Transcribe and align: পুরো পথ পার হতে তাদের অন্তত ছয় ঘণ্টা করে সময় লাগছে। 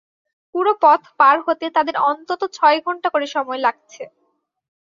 পুরো 0.55 0.71
পথ 0.81 1.01
পার 1.19 1.37
হতে 1.45 1.65
তাদের 1.75 1.95
অন্তত 2.09 2.41
ছয় 2.53 2.77
ঘণ্টা 2.85 3.07
করে 3.13 3.27
সময় 3.35 3.59
লাগছে। 3.65 4.03